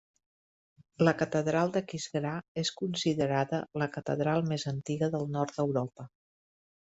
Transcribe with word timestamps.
La 1.07 1.11
catedral 1.17 1.73
d'Aquisgrà 1.75 2.31
és 2.61 2.71
considerada 2.79 3.59
la 3.83 3.89
catedral 3.99 4.45
més 4.53 4.67
antiga 4.73 5.11
del 5.19 5.29
nord 5.37 5.55
d'Europa. 5.61 6.09